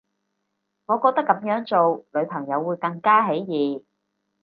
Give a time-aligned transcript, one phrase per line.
[0.87, 3.85] 我覺得噉樣做女朋友會更加起疑